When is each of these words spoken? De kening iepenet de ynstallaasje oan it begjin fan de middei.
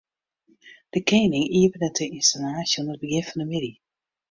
De 0.93 0.99
kening 1.09 1.47
iepenet 1.59 1.95
de 1.97 2.05
ynstallaasje 2.17 2.77
oan 2.79 2.91
it 2.93 3.01
begjin 3.01 3.25
fan 3.29 3.39
de 3.41 3.45
middei. 3.49 3.75